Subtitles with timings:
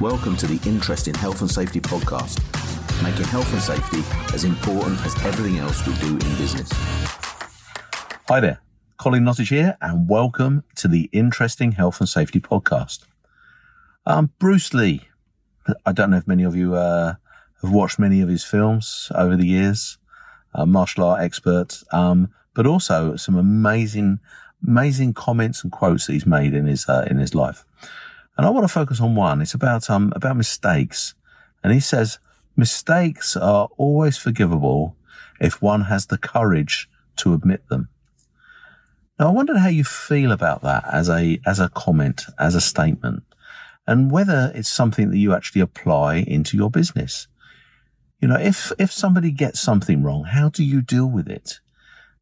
[0.00, 2.38] Welcome to the Interesting Health and Safety podcast,
[3.02, 6.68] making health and safety as important as everything else we do in business.
[8.28, 8.60] Hi there,
[8.96, 13.06] Colin Nottage here, and welcome to the Interesting Health and Safety podcast.
[14.06, 15.02] Um, Bruce Lee.
[15.84, 17.14] I don't know if many of you uh,
[17.62, 19.98] have watched many of his films over the years,
[20.54, 24.20] uh, martial art expert, um, but also some amazing,
[24.64, 27.64] amazing comments and quotes that he's made in his uh, in his life.
[28.38, 29.42] And I want to focus on one.
[29.42, 31.14] It's about, um, about mistakes.
[31.64, 32.20] And he says,
[32.56, 34.96] mistakes are always forgivable
[35.40, 37.88] if one has the courage to admit them.
[39.18, 42.60] Now, I wondered how you feel about that as a, as a comment, as a
[42.60, 43.24] statement,
[43.88, 47.26] and whether it's something that you actually apply into your business.
[48.20, 51.58] You know, if, if somebody gets something wrong, how do you deal with it?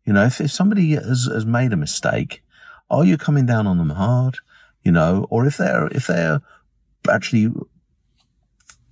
[0.07, 2.43] You know, if, if somebody has, has made a mistake,
[2.89, 4.39] are you coming down on them hard?
[4.87, 6.41] You know, or if they're, if they're
[7.11, 7.53] actually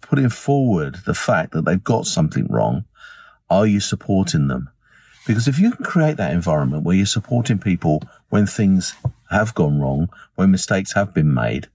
[0.01, 2.85] putting forward the fact that they've got something wrong,
[3.49, 4.69] are you supporting them?
[5.25, 8.95] Because if you can create that environment where you're supporting people when things
[9.31, 11.69] have gone wrong, when mistakes have been made,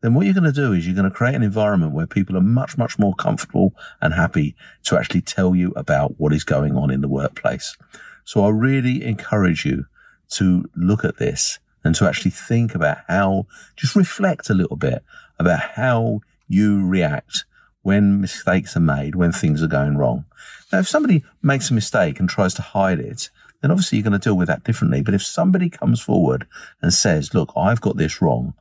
[0.00, 2.36] then what you're going to do is you're going to create an environment where people
[2.36, 6.76] are much, much more comfortable and happy to actually tell you about what is going
[6.76, 7.76] on in the workplace.
[8.24, 9.86] So I really encourage you
[10.30, 13.46] to look at this and to actually think about how,
[13.76, 15.04] just reflect a little bit
[15.38, 17.44] about how you react
[17.82, 20.24] when mistakes are made, when things are going wrong.
[20.72, 23.28] Now, if somebody makes a mistake and tries to hide it,
[23.60, 25.02] then obviously you're going to deal with that differently.
[25.02, 26.46] But if somebody comes forward
[26.80, 28.54] and says, look, I've got this wrong,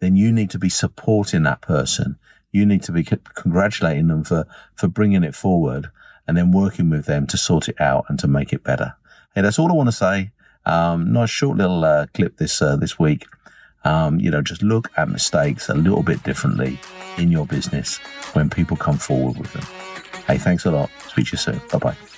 [0.00, 2.18] then you need to be supporting that person.
[2.52, 5.90] You need to be congratulating them for, for bringing it forward
[6.26, 8.94] and then working with them to sort it out and to make it better.
[9.34, 10.32] Hey, that's all I want to say.
[10.68, 13.26] Um, nice short little uh, clip this uh, this week.
[13.84, 16.78] Um, you know, just look at mistakes a little bit differently
[17.16, 17.98] in your business
[18.34, 19.64] when people come forward with them.
[20.26, 20.90] Hey, thanks a lot.
[21.08, 21.60] Speak to you soon.
[21.72, 22.17] Bye bye.